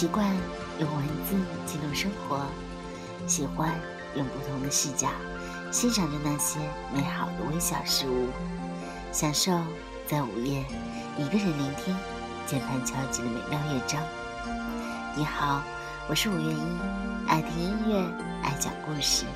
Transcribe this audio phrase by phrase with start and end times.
[0.00, 0.26] 习惯
[0.78, 1.36] 用文字
[1.66, 2.40] 记录生活，
[3.26, 3.78] 喜欢
[4.16, 5.08] 用不同的视角
[5.70, 6.58] 欣赏着那些
[6.90, 8.28] 美好的微小事物，
[9.12, 9.52] 享受
[10.06, 10.64] 在午夜
[11.18, 11.94] 一个人聆听
[12.46, 14.02] 键盘敲击的美妙乐章。
[15.14, 15.62] 你好，
[16.08, 16.62] 我是五月一，
[17.28, 17.98] 爱听音乐，
[18.42, 19.26] 爱讲故事。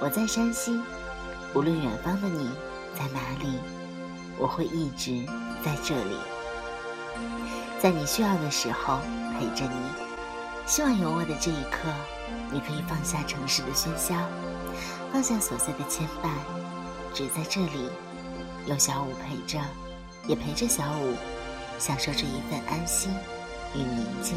[0.00, 0.80] 我在山西，
[1.52, 2.48] 无论远方的你
[2.94, 3.58] 在哪里，
[4.38, 5.26] 我会一直
[5.64, 6.16] 在这里，
[7.80, 8.98] 在你需要的时候
[9.38, 9.76] 陪着你。
[10.66, 11.88] 希望有我的这一刻，
[12.52, 14.14] 你可以放下城市的喧嚣，
[15.12, 16.28] 放下琐碎的牵绊，
[17.14, 17.88] 只在这里，
[18.66, 19.58] 有小五陪着，
[20.26, 21.14] 也陪着小五，
[21.78, 23.10] 享受这一份安心
[23.74, 24.36] 与宁静。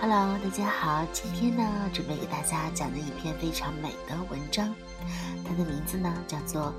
[0.00, 4.74] Hello，大家好，今天呢，准备给大家讲的一篇非常美的文章，
[5.42, 6.64] 它的名字呢叫做《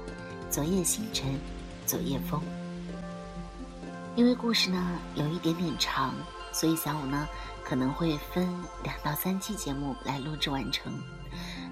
[0.49, 1.39] 昨夜星辰，
[1.85, 2.39] 昨夜风》。
[4.15, 6.13] 因为故事呢有一点点长，
[6.51, 7.27] 所以小五呢
[7.63, 8.47] 可能会分
[8.83, 10.93] 两到三期节目来录制完成。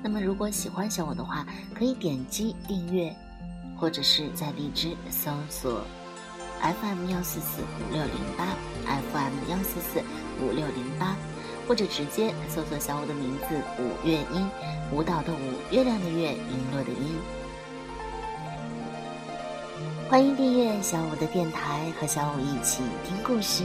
[0.04, 3.16] 那么如果喜欢小五的话，可以点击订阅，
[3.78, 5.86] 或者是在荔枝搜索
[6.62, 8.46] FM 幺四四五六零八
[8.86, 10.04] FM 幺四四
[10.42, 11.16] 五六零八。
[11.66, 14.50] 或者直接搜索小五的名字“五月音”，
[14.92, 17.43] 舞蹈的舞，月亮的月，璎珞的璎。
[20.10, 23.64] 欢迎订阅小五的电台，和小五一起听故事。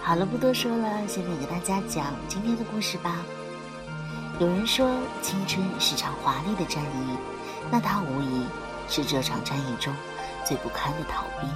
[0.00, 3.18] 好了，不多说了，下面给大家讲今天的故事吧。
[4.38, 7.16] 有人说青春是场华丽的战役，
[7.70, 8.46] 那它无疑
[8.88, 9.94] 是这场战役中
[10.44, 11.50] 最不堪的逃兵。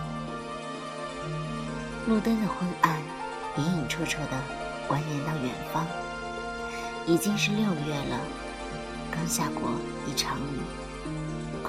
[2.06, 3.00] 路灯的昏暗。
[3.56, 4.36] 隐隐绰绰的
[4.88, 5.86] 蜿蜒到远方，
[7.06, 8.18] 已经是六月了，
[9.12, 9.70] 刚下过
[10.04, 10.58] 一场雨，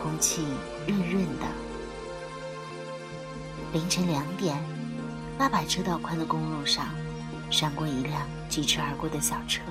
[0.06, 0.44] 空气
[0.86, 1.48] 润润的。
[3.74, 4.56] 凌晨两点，
[5.36, 6.94] 八百车道宽的公路上，
[7.50, 9.64] 闪过一辆疾驰而过的小车，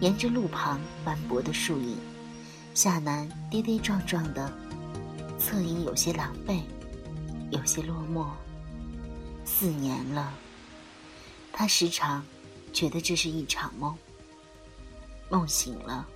[0.00, 1.96] 沿着路旁斑驳的树影，
[2.74, 4.52] 夏楠跌跌撞撞的，
[5.38, 6.60] 侧影有些狼狈，
[7.50, 8.26] 有些落寞。
[9.46, 10.30] 四年了。
[11.50, 12.22] 他时常
[12.70, 13.96] 觉得这是一场梦。
[15.30, 16.06] 梦醒了，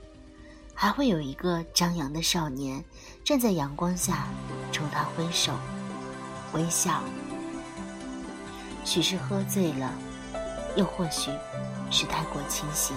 [0.74, 2.84] 还会有一个张扬的少年
[3.24, 4.26] 站在阳光下
[4.72, 5.52] 冲他挥手、
[6.52, 7.00] 微笑。
[8.84, 9.92] 许是喝醉了，
[10.76, 11.30] 又或许
[11.90, 12.96] 是太过清醒。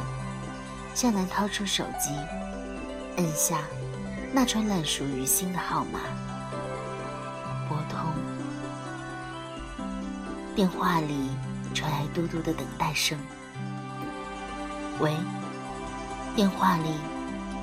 [0.94, 2.10] 向南掏出手机，
[3.18, 3.60] 摁下
[4.34, 6.00] 那串烂熟于心的号码，
[7.70, 8.00] 拨通。
[10.56, 11.30] 电话里。
[11.74, 13.20] 传来嘟嘟的等待声。
[15.00, 15.16] 喂，
[16.36, 16.90] 电话里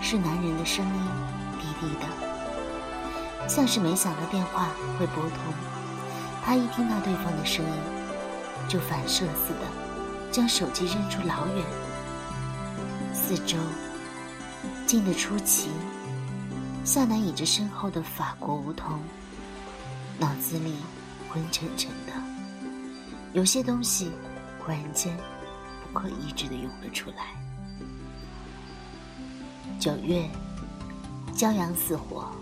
[0.07, 1.01] 是男人的声音，
[1.59, 5.39] 低低的，像是没想到电话会拨通。
[6.45, 7.73] 他一听到对方的声音，
[8.69, 9.67] 就反射似的
[10.31, 11.65] 将手机扔出老远。
[13.15, 13.57] 四周
[14.87, 15.71] 静得出奇，
[16.85, 19.01] 夏楠倚着身后的法国梧桐，
[20.19, 20.77] 脑子里
[21.31, 22.13] 昏沉沉的。
[23.33, 24.13] 有些东西
[24.59, 25.17] 忽然间
[25.83, 27.44] 不可抑制的涌了出来。
[29.85, 30.27] 九月，
[31.35, 32.33] 骄阳似火，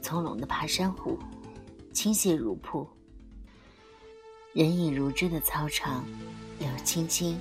[0.00, 1.18] 葱茏的爬山虎
[1.92, 2.88] 倾泻如瀑。
[4.52, 6.04] 人影如织的操场，
[6.60, 7.36] 柳青青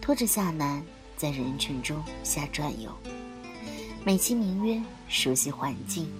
[0.00, 0.82] 拖着夏楠
[1.14, 2.90] 在人群中瞎转悠，
[4.02, 6.10] 美其名曰熟悉环境。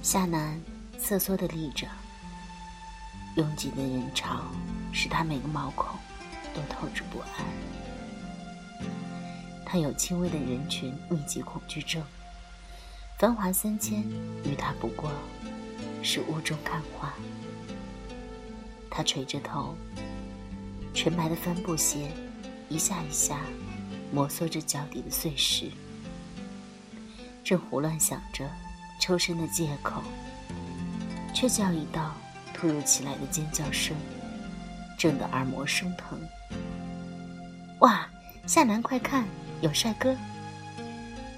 [0.00, 0.62] 夏楠
[0.96, 1.88] 瑟缩的立着。
[3.34, 4.42] 拥挤的人潮
[4.92, 5.98] 使他每个毛孔
[6.54, 7.81] 都透着不安。
[9.72, 12.02] 他有轻微的人群密集恐惧症，
[13.18, 14.02] 繁华三千
[14.44, 15.10] 与他不过
[16.02, 17.10] 是雾中看花。
[18.90, 19.74] 他垂着头，
[20.92, 22.10] 纯白的帆布鞋
[22.68, 23.40] 一下一下
[24.12, 25.70] 摩挲着脚底的碎石，
[27.42, 28.46] 正胡乱想着
[29.00, 30.02] 抽身的借口，
[31.32, 32.14] 却叫一道。
[32.52, 33.96] 突如其来的尖叫声，
[34.98, 36.20] 震得耳膜生疼。
[37.78, 38.06] 哇，
[38.46, 39.24] 夏楠，快看，
[39.62, 40.14] 有帅哥！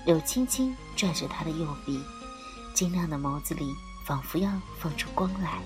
[0.07, 2.01] 柳青青拽着他的右臂，
[2.75, 3.71] 晶亮的眸子里
[4.07, 5.61] 仿佛要放出光来。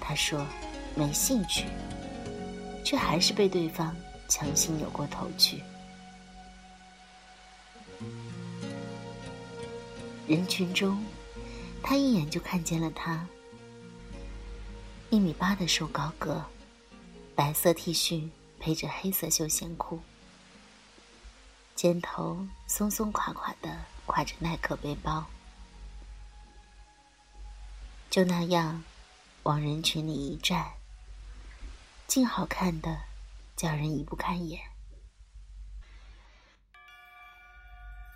[0.00, 0.44] 他说
[0.94, 1.66] ：“没兴趣。”
[2.84, 3.96] 却还是被对方
[4.28, 5.62] 强行扭过头去。
[10.26, 11.02] 人群中，
[11.82, 13.26] 他一眼就看见了他。
[15.10, 16.44] 一米八的瘦高个，
[17.36, 18.28] 白色 T 恤
[18.58, 20.00] 配着黑色休闲裤，
[21.74, 25.26] 肩头松松垮垮的挎着耐克背包，
[28.08, 28.84] 就那样
[29.42, 30.74] 往人群里一站，
[32.06, 33.02] 竟好看的
[33.56, 34.60] 叫人移不开眼。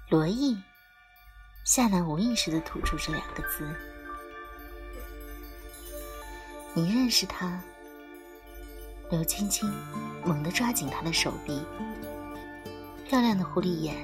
[0.09, 0.63] 罗毅，
[1.65, 3.69] 夏楠无意识的吐出这两个字。
[6.75, 7.61] 你认识他？
[9.11, 9.69] 刘青青
[10.25, 11.63] 猛地抓紧他的手臂，
[13.09, 13.95] 漂亮的狐狸眼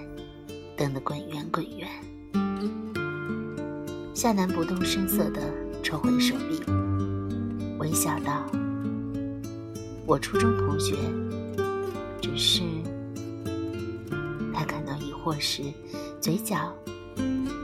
[0.78, 1.86] 瞪得滚圆滚圆。
[4.14, 5.42] 夏楠不动声色地
[5.82, 6.58] 抽回手臂，
[7.78, 8.46] 微笑道
[10.08, 10.96] ：“我初中同学，
[12.22, 12.62] 只是……”
[14.54, 15.62] 他感到疑惑时，
[16.18, 16.74] 嘴角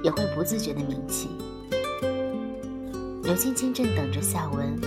[0.04, 1.30] 也会不自觉地抿起。
[3.22, 4.78] 刘青青正等着夏文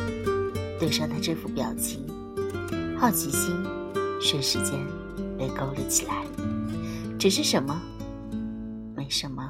[0.80, 2.06] 对上他这副表情。
[3.00, 3.56] 好奇心
[4.22, 4.80] 瞬时间
[5.36, 6.24] 被勾了起来，
[7.24, 7.81] 只是什么？
[8.98, 9.48] 没什么。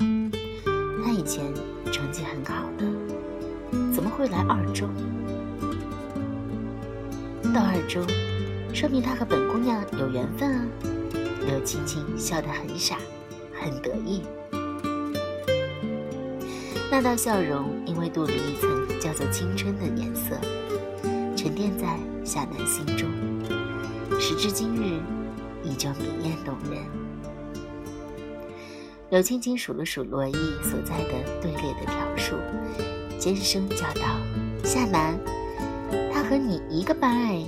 [1.04, 1.44] 他以前
[1.92, 2.86] 成绩很好的，
[3.92, 4.88] 怎么会来二中？
[7.52, 8.06] 到二中，
[8.76, 10.66] 说明他和本姑娘有缘分啊！
[11.48, 13.00] 刘青青笑得很傻，
[13.60, 14.22] 很得意。
[16.92, 20.38] 那道笑容因为镀了一层叫做青春的颜色，
[21.36, 23.10] 沉淀在夏楠心中。
[24.20, 25.02] 时至今日，
[25.64, 27.03] 依旧明艳动人。
[29.14, 30.34] 柳青青数了数罗毅
[30.64, 32.36] 所在的队列的条数，
[33.20, 34.18] 尖声叫道
[34.66, 35.20] ：“夏楠，
[36.12, 37.46] 他和你一个班哎！”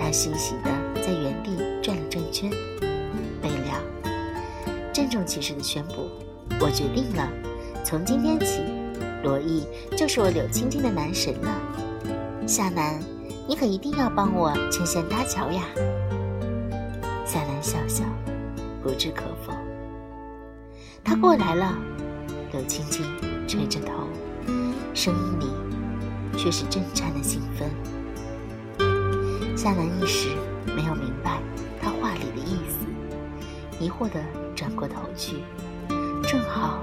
[0.00, 1.50] 他欣喜地在原地
[1.82, 2.48] 转了转圈，
[3.42, 3.74] 备料，
[4.90, 6.08] 郑重其事地宣布
[6.58, 7.30] ：“我决定了，
[7.84, 8.62] 从今天起，
[9.22, 9.66] 罗毅
[9.98, 11.60] 就是我柳青青的男神了。”
[12.48, 12.98] 夏楠。
[13.46, 15.62] 你可一定要帮我牵线搭桥呀！
[17.26, 18.02] 夏楠笑笑，
[18.82, 19.37] 不置可否。
[21.08, 21.74] 他过来了，
[22.52, 23.02] 柳青青
[23.48, 24.06] 垂着头，
[24.92, 25.46] 声音里
[26.36, 27.70] 却是震颤的兴奋。
[29.56, 30.28] 夏楠一时
[30.66, 31.40] 没有明白
[31.80, 32.86] 他话里的意思，
[33.82, 34.22] 疑惑地
[34.54, 35.36] 转过头去，
[36.24, 36.82] 正好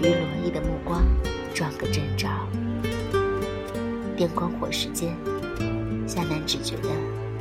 [0.00, 1.02] 与罗毅的目光
[1.52, 2.26] 撞个正着。
[4.16, 5.14] 电光火石间。
[6.06, 6.88] 夏楠只觉得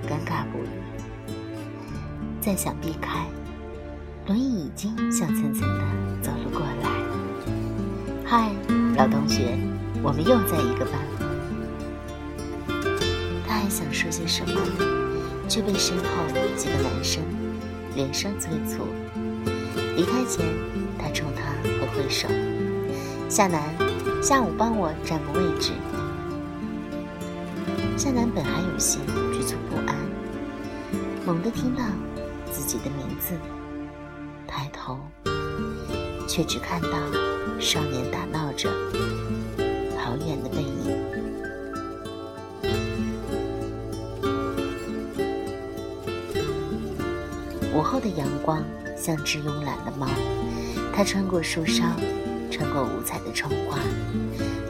[0.10, 1.32] 尴尬不已，
[2.42, 3.26] 再想避开，
[4.26, 5.84] 轮椅已经笑蹭蹭的
[6.22, 6.90] 走了过来。
[8.26, 8.50] 嗨，
[8.96, 9.58] 老同学，
[10.02, 10.94] 我们又在一个班。
[13.46, 14.62] 他还想说些什么，
[15.50, 16.04] 却被身后
[16.56, 17.22] 几个男生
[17.96, 18.88] 连声催促。
[19.98, 20.46] 离开前，
[20.98, 22.30] 他冲他挥挥手
[23.28, 23.62] ：“夏楠，
[24.22, 25.74] 下午帮我占个位置。”
[27.98, 29.00] 夏楠本还有些
[29.34, 29.98] 局促不安，
[31.26, 31.84] 猛地听到
[32.52, 33.34] 自己的名字，
[36.34, 36.90] 却只看到
[37.60, 38.68] 少年打闹着
[39.96, 40.98] 逃远的背影。
[47.72, 48.64] 午后的阳光
[48.98, 50.08] 像只慵懒的猫，
[50.92, 51.84] 它穿过树梢，
[52.50, 53.78] 穿过五彩的窗花，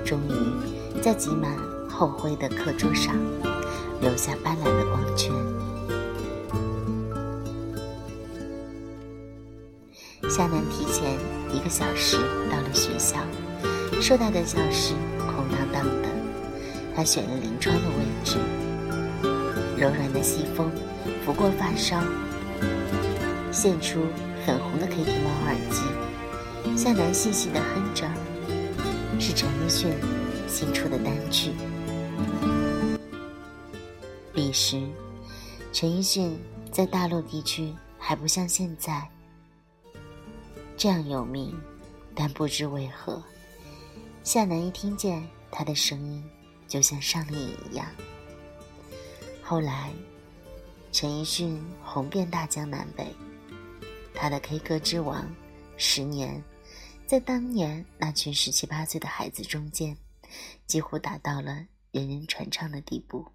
[0.03, 1.49] 终于在挤满。
[1.89, 3.15] 厚灰的课桌上，
[4.01, 5.31] 留下斑斓的光圈。
[10.27, 11.19] 夏楠提前
[11.53, 12.17] 一个小时
[12.49, 13.17] 到了学校，
[14.01, 16.09] 硕大的教室空荡荡的。
[16.95, 18.37] 他选了临窗的位置，
[19.77, 20.71] 柔软的西风
[21.23, 22.03] 拂过发梢，
[23.51, 24.01] 现出
[24.45, 25.83] 粉红的 Kitty 猫耳机。
[26.75, 28.07] 夏南细细的哼着，
[29.19, 29.91] 是陈奕迅
[30.47, 31.51] 新出的单曲。
[34.33, 34.81] 彼时，
[35.71, 36.35] 陈奕迅
[36.71, 39.07] 在大陆地区还不像现在
[40.83, 41.57] 这样有名，
[42.13, 43.23] 但不知为何，
[44.21, 46.21] 夏楠一听见他的声音，
[46.67, 47.87] 就像上瘾一样。
[49.41, 49.93] 后来，
[50.91, 53.15] 陈奕迅红遍大江南北，
[54.13, 55.25] 他的 K 歌之王，
[55.77, 56.43] 十年，
[57.07, 59.97] 在当年那群十七八岁的孩子中间，
[60.67, 61.65] 几乎达到了。
[61.93, 63.25] 人人传唱的地步，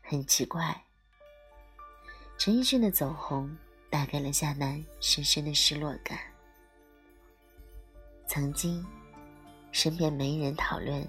[0.00, 0.86] 很奇怪。
[2.44, 3.56] 陈奕迅的走红
[3.88, 6.18] 带给了夏楠深深的失落感。
[8.26, 8.84] 曾经，
[9.70, 11.06] 身边没人讨论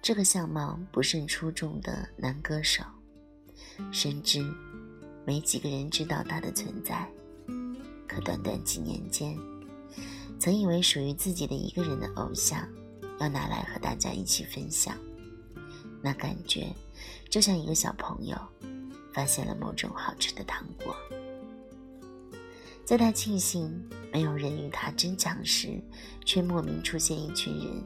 [0.00, 2.84] 这个相貌不甚出众的男歌手，
[3.90, 4.40] 甚至
[5.26, 7.04] 没几个人知道他的存在。
[8.06, 9.36] 可短短几年间，
[10.38, 12.64] 曾以为属于自己的一个人的偶像。
[13.18, 14.96] 要拿来和大家一起分享，
[16.00, 16.72] 那感觉
[17.28, 18.38] 就像一个小朋友
[19.16, 20.94] 发现了某种好吃的糖果。
[22.84, 23.72] 在他庆幸
[24.12, 25.82] 没有人与他争抢时，
[26.26, 27.82] 却莫名出现一群人，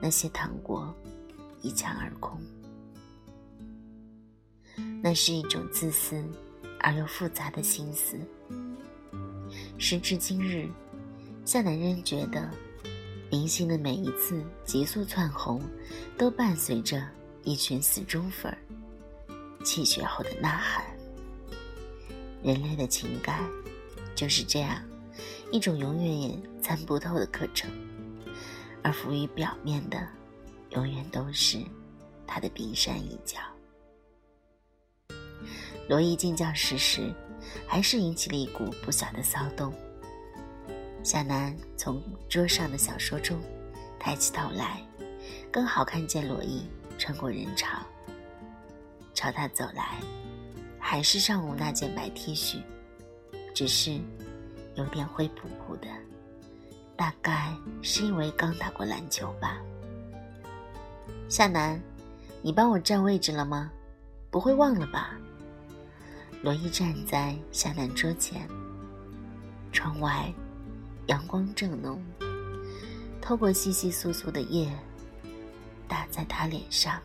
[0.00, 0.92] 那些糖果
[1.60, 2.40] 一抢而空。
[5.02, 6.24] 那是一种自私
[6.80, 8.16] 而又复杂的心思。
[9.76, 10.66] 时至今日，
[11.44, 12.50] 夏楠仍觉得，
[13.30, 15.62] 明星的每一次急速窜红，
[16.16, 17.06] 都伴随着
[17.44, 18.58] 一群死忠粉儿
[19.64, 20.84] 气血后的呐喊。
[22.42, 23.48] 人类的情感
[24.14, 24.82] 就是这样，
[25.50, 27.70] 一种永远也参不透的课程，
[28.82, 30.06] 而浮于表面的，
[30.70, 31.58] 永远都是
[32.26, 33.38] 他的冰山一角。
[35.88, 37.12] 罗伊进教室时，
[37.66, 39.72] 还是引起了一股不小的骚动。
[41.02, 43.40] 夏楠从桌上的小说中
[43.98, 44.80] 抬起头来，
[45.50, 47.78] 刚好看见罗伊穿过人潮，
[49.18, 49.98] 朝他走来，
[50.78, 52.62] 还是上午那件白 T 恤，
[53.52, 53.98] 只是
[54.76, 55.88] 有点灰扑扑的，
[56.96, 59.58] 大概是因为刚打过篮球吧。
[61.28, 61.82] 夏楠，
[62.42, 63.72] 你帮我占位置了吗？
[64.30, 65.18] 不会忘了吧？
[66.40, 68.48] 罗伊站在夏楠桌前，
[69.72, 70.32] 窗外
[71.08, 72.00] 阳光正浓，
[73.20, 74.72] 透过稀稀疏疏的叶，
[75.88, 77.02] 打在他脸上。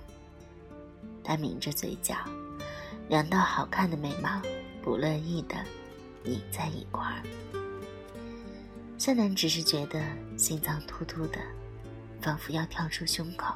[1.24, 2.16] 他抿着嘴角，
[3.08, 4.42] 两道好看的眉毛
[4.82, 5.56] 不乐意的
[6.24, 7.24] 拧在一块儿。
[8.98, 10.02] 夏楠只是觉得
[10.38, 11.40] 心脏突突的，
[12.22, 13.56] 仿佛要跳出胸口。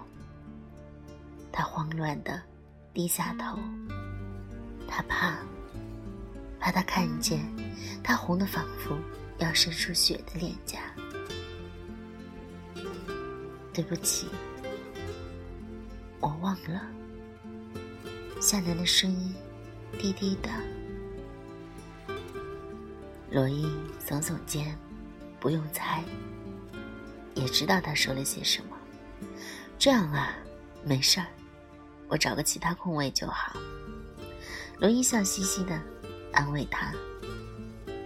[1.51, 2.41] 他慌乱的
[2.93, 3.57] 低下头，
[4.87, 5.37] 他怕。
[6.59, 7.39] 怕他看见
[8.03, 8.97] 他红的仿佛
[9.37, 10.79] 要渗出血的脸颊。
[13.71, 14.27] 对不起，
[16.19, 16.81] 我忘了。
[18.39, 19.35] 夏楠的声音
[19.97, 20.49] 低低的。
[23.31, 23.65] 罗伊
[23.99, 24.77] 耸耸肩，
[25.39, 26.03] 不用猜，
[27.33, 28.77] 也知道他说了些什么。
[29.77, 30.37] 这样啊，
[30.83, 31.27] 没事儿，
[32.07, 33.53] 我找个其他空位就好。
[34.79, 35.79] 罗伊笑嘻嘻的。
[36.33, 36.93] 安慰他，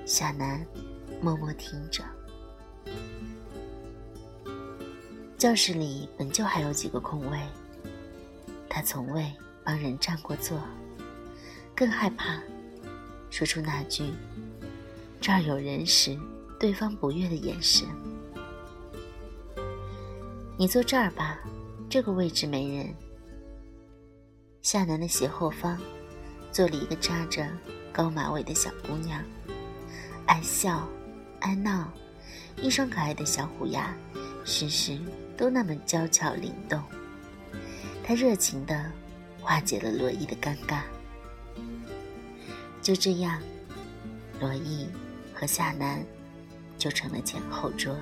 [0.06, 0.66] 夏楠
[1.22, 2.02] 默默听着。
[5.38, 7.38] 教室里本就还有几个空位，
[8.70, 9.30] 他从未
[9.64, 10.62] 帮人占过座，
[11.76, 12.40] 更害怕
[13.30, 14.12] 说出那句
[15.22, 16.18] “这儿有人”时，
[16.60, 17.88] 对方不悦的眼神。
[20.58, 21.40] 你坐这儿吧，
[21.90, 22.94] 这个位置没人。
[24.62, 25.80] 夏楠的斜后方
[26.52, 27.48] 坐了一个扎着。
[27.94, 29.22] 高马尾的小姑娘，
[30.26, 30.88] 爱笑，
[31.42, 31.92] 爱闹，
[32.62, 33.94] 一双可爱的小虎牙，
[34.46, 34.98] 时时
[35.36, 36.82] 都那么娇俏灵动。
[38.02, 38.90] 她热情的
[39.42, 40.82] 化解了罗伊的尴尬。
[42.82, 43.42] 就这样，
[44.40, 44.88] 罗伊
[45.34, 46.06] 和夏楠
[46.78, 47.96] 就成了前后桌。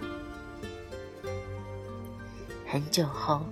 [2.68, 3.46] 很久后，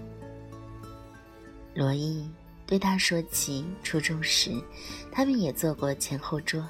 [1.74, 2.30] 罗伊。
[2.66, 4.52] 对他说起初中时，
[5.10, 6.68] 他们也坐过前后桌，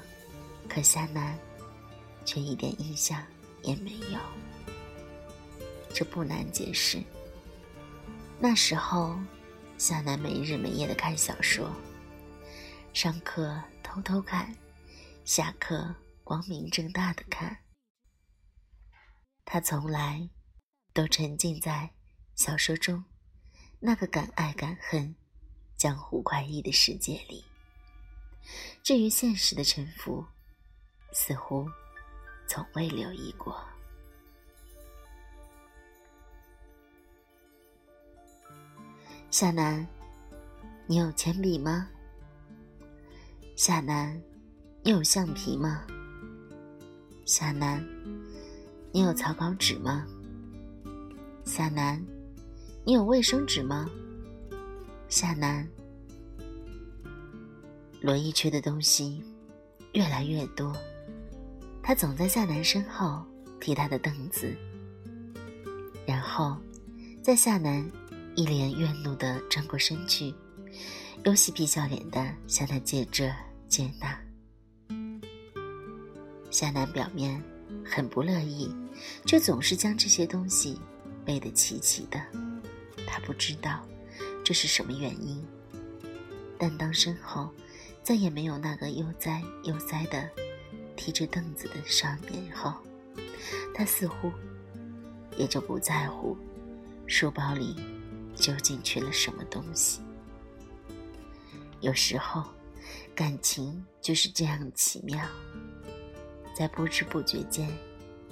[0.68, 1.36] 可夏楠
[2.24, 3.20] 却一点印象
[3.64, 4.18] 也没有。
[5.92, 7.02] 这不难解释。
[8.38, 9.18] 那时候，
[9.78, 11.72] 夏楠没日没夜的看小说，
[12.92, 14.52] 上课偷偷看，
[15.24, 15.94] 下课
[16.24, 17.56] 光明正大的看。
[19.44, 20.28] 他从来
[20.92, 21.88] 都沉浸在
[22.34, 23.04] 小说中
[23.78, 25.14] 那个敢爱敢恨。
[25.76, 27.44] 江湖快意的世界里，
[28.82, 30.26] 至于现实的沉浮，
[31.12, 31.70] 似乎
[32.48, 33.64] 从未留意过。
[39.30, 39.86] 夏楠，
[40.86, 41.86] 你有铅笔吗？
[43.56, 44.18] 夏楠，
[44.82, 45.84] 你有橡皮吗？
[47.26, 47.86] 夏楠，
[48.90, 50.06] 你有草稿纸吗？
[51.44, 52.02] 夏楠，
[52.84, 53.86] 你有卫生纸吗？
[55.10, 55.68] 夏楠，
[58.00, 59.22] 罗伊缺的东西
[59.92, 60.74] 越来越多，
[61.82, 63.22] 他总在夏楠身后
[63.60, 64.56] 踢他的凳子，
[66.06, 66.56] 然后
[67.22, 67.86] 在夏楠
[68.38, 70.32] 一脸怨怒的转过身去，
[71.24, 73.28] 又嬉皮笑脸的向他借这
[73.66, 74.16] 借那。
[76.48, 77.42] 夏楠表面
[77.84, 78.72] 很不乐意，
[79.26, 80.80] 却总是将这些东西
[81.24, 82.22] 背得齐齐的，
[83.08, 83.84] 他不知道。
[84.44, 85.44] 这是什么原因？
[86.56, 87.52] 但当身后
[88.04, 90.30] 再也没有那个悠哉悠哉的
[90.94, 92.72] 提着凳子的少年后，
[93.74, 94.30] 他似乎
[95.36, 96.38] 也就不在乎
[97.08, 97.74] 书包里
[98.38, 100.00] 究竟缺了什么东西。
[101.80, 102.44] 有时候，
[103.14, 105.24] 感情就是这样奇妙，
[106.54, 107.68] 在不知不觉间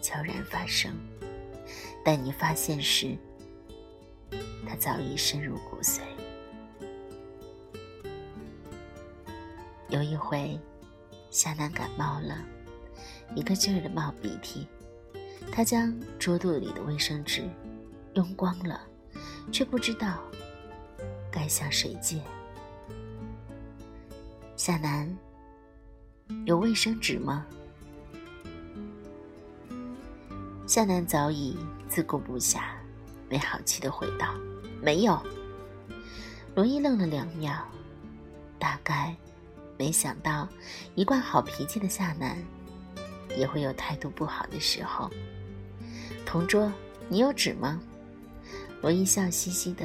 [0.00, 0.92] 悄然发生。
[2.04, 3.16] 待你发现时，
[4.68, 6.00] 它早已深入骨髓。
[9.88, 10.58] 有一回，
[11.30, 12.44] 夏楠感冒了，
[13.34, 14.66] 一个劲儿的冒鼻涕，
[15.52, 17.48] 他将桌肚里的卫生纸
[18.14, 18.86] 用光了，
[19.50, 20.18] 却不知道
[21.30, 22.20] 该向谁借。
[24.56, 25.14] 夏楠，
[26.44, 27.46] 有卫生纸吗？
[30.66, 31.56] 夏楠早已
[31.88, 32.60] 自顾不暇，
[33.28, 34.34] 没好气的回道
[34.82, 35.22] ：“没有。”
[36.56, 37.54] 罗伊愣了两秒，
[38.58, 39.14] 大概
[39.78, 40.48] 没想到
[40.94, 42.36] 一贯好脾气的夏楠
[43.36, 45.10] 也会有态度不好的时候。
[46.24, 46.72] 同桌，
[47.08, 47.80] 你有纸吗？
[48.86, 49.84] 罗伊笑嘻嘻的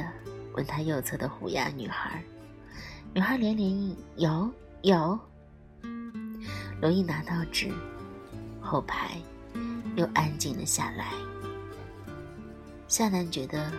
[0.52, 2.22] 问他右侧的虎牙女孩。
[3.12, 4.48] 女孩连连应：“有。”
[4.82, 5.18] 有，
[6.80, 7.68] 罗伊拿到纸，
[8.60, 9.20] 后排
[9.96, 11.08] 又安静了下来。
[12.86, 13.72] 夏楠觉得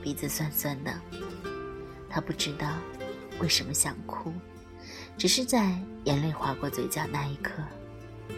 [0.00, 0.98] 鼻子酸酸的，
[2.08, 2.66] 他不知道
[3.38, 4.32] 为什么想哭，
[5.18, 7.62] 只是在眼泪划过嘴角那一刻，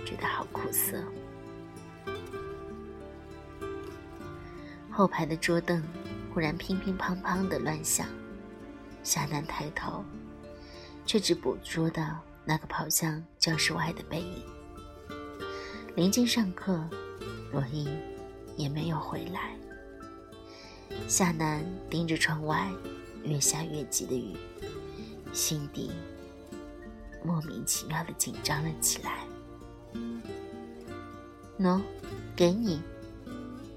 [0.05, 1.01] 觉得好苦涩。
[4.91, 5.81] 后排的桌凳
[6.33, 8.07] 忽然乒乒乓乓的乱响，
[9.03, 10.05] 夏楠抬头。
[11.05, 14.45] 却只捕捉到那个跑向教室外的背影。
[15.97, 16.89] 临近上课，
[17.51, 17.89] 罗伊
[18.57, 19.57] 也没有回来。
[21.09, 22.71] 夏楠盯着窗外
[23.25, 24.37] 越下越急的雨，
[25.33, 25.91] 心底
[27.25, 29.27] 莫名其妙的紧张了起来。
[31.59, 31.81] 喏，
[32.37, 32.81] 给你，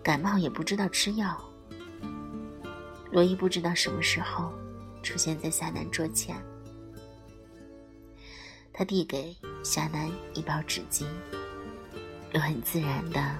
[0.03, 1.43] 感冒也不知道吃药。
[3.15, 4.51] 罗伊不知道什么时候
[5.01, 6.35] 出现在夏楠桌前。
[8.73, 11.05] 他递给夏楠一包纸巾，
[12.33, 13.37] 又很自然的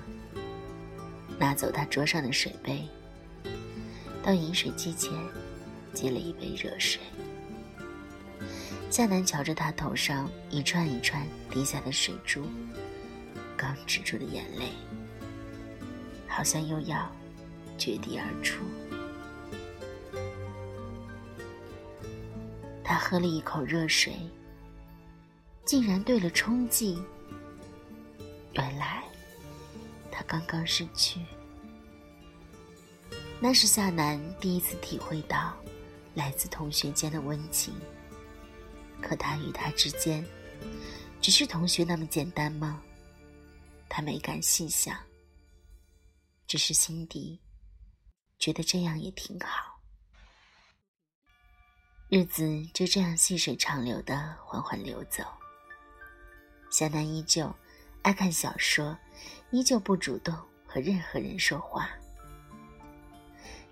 [1.37, 2.87] 拿走他桌上的水杯，
[4.23, 5.11] 到饮水机前
[5.93, 7.01] 接了一杯热水。
[8.89, 12.45] 夏楠瞧着他头上一串一串滴下的水珠，
[13.57, 14.69] 刚止住的眼泪，
[16.29, 17.13] 好像又要
[17.77, 18.63] 决堤而出。
[22.95, 24.15] 他喝了一口热水。
[25.65, 26.97] 竟然对了冲剂。
[28.53, 29.03] 原来
[30.09, 31.19] 他刚刚失去。
[33.37, 35.53] 那是夏楠第一次体会到
[36.13, 37.73] 来自同学间的温情。
[39.01, 40.25] 可他与他之间，
[41.19, 42.81] 只是同学那么简单吗？
[43.89, 44.97] 他没敢细想，
[46.47, 47.41] 只是心底
[48.39, 49.74] 觉得这样也挺好。
[52.07, 55.23] 日子就这样细水长流的缓缓流走。
[56.69, 57.51] 夏楠依旧
[58.03, 58.95] 爱看小说，
[59.49, 60.31] 依旧不主动
[60.67, 61.89] 和任何人说话。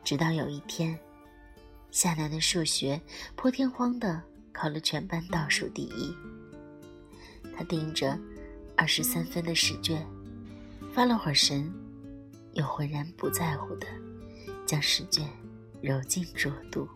[0.04, 1.00] 直到有一天，
[1.92, 3.00] 夏楠的数学
[3.36, 4.20] 破天荒的
[4.52, 6.12] 考了全班倒数第一。
[7.56, 8.20] 他盯着
[8.76, 10.04] 二十三分的试卷，
[10.92, 11.72] 发了会儿神，
[12.54, 13.86] 又浑然不在乎的
[14.66, 15.30] 将试卷
[15.84, 16.90] 揉进桌肚。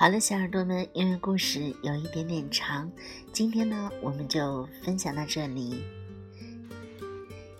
[0.00, 2.90] 好了，小耳朵们，因为故事有一点点长，
[3.34, 5.84] 今天呢，我们就分享到这里。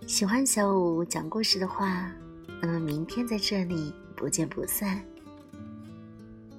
[0.07, 2.11] 喜欢小五讲故事的话，
[2.63, 5.05] 那么明天在这里不见不散。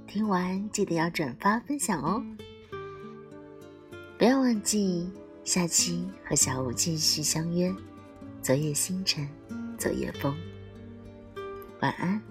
[0.06, 2.24] 听完记得要转发分享哦，
[4.20, 5.10] 不要忘记
[5.44, 7.74] 下期和小五继续相约。
[8.44, 9.28] 昨夜星辰，
[9.80, 10.38] 昨夜风，
[11.80, 12.22] 晚安。